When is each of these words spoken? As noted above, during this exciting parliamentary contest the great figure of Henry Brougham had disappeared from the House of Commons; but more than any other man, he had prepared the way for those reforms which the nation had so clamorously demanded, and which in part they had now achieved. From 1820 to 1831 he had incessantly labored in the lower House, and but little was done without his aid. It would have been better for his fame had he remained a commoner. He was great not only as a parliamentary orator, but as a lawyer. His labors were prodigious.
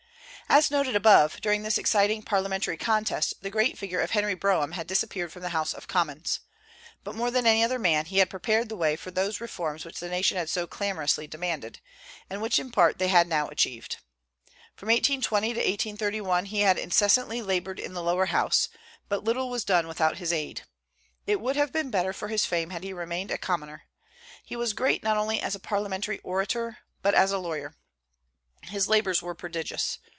As 0.53 0.69
noted 0.69 0.97
above, 0.97 1.39
during 1.39 1.63
this 1.63 1.77
exciting 1.77 2.23
parliamentary 2.23 2.75
contest 2.75 3.35
the 3.41 3.49
great 3.49 3.77
figure 3.77 4.01
of 4.01 4.11
Henry 4.11 4.33
Brougham 4.35 4.73
had 4.73 4.85
disappeared 4.85 5.31
from 5.31 5.43
the 5.43 5.51
House 5.55 5.73
of 5.73 5.87
Commons; 5.87 6.41
but 7.05 7.15
more 7.15 7.31
than 7.31 7.47
any 7.47 7.63
other 7.63 7.79
man, 7.79 8.03
he 8.07 8.17
had 8.17 8.29
prepared 8.29 8.67
the 8.67 8.75
way 8.75 8.97
for 8.97 9.11
those 9.11 9.39
reforms 9.39 9.85
which 9.85 10.01
the 10.01 10.09
nation 10.09 10.35
had 10.35 10.49
so 10.49 10.67
clamorously 10.67 11.25
demanded, 11.25 11.79
and 12.29 12.41
which 12.41 12.59
in 12.59 12.69
part 12.69 12.97
they 12.99 13.07
had 13.07 13.29
now 13.29 13.47
achieved. 13.47 13.99
From 14.75 14.87
1820 14.89 15.53
to 15.53 15.59
1831 15.61 16.47
he 16.47 16.59
had 16.59 16.77
incessantly 16.77 17.41
labored 17.41 17.79
in 17.79 17.93
the 17.93 18.03
lower 18.03 18.25
House, 18.25 18.67
and 18.73 18.79
but 19.07 19.23
little 19.23 19.49
was 19.49 19.63
done 19.63 19.87
without 19.87 20.17
his 20.17 20.33
aid. 20.33 20.63
It 21.25 21.39
would 21.39 21.55
have 21.55 21.71
been 21.71 21.89
better 21.91 22.11
for 22.11 22.27
his 22.27 22.45
fame 22.45 22.71
had 22.71 22.83
he 22.83 22.91
remained 22.91 23.31
a 23.31 23.37
commoner. 23.37 23.83
He 24.43 24.57
was 24.57 24.73
great 24.73 25.01
not 25.01 25.15
only 25.15 25.39
as 25.39 25.55
a 25.55 25.61
parliamentary 25.61 26.19
orator, 26.25 26.79
but 27.01 27.13
as 27.13 27.31
a 27.31 27.37
lawyer. 27.39 27.77
His 28.65 28.89
labors 28.89 29.21
were 29.21 29.33
prodigious. 29.33 29.99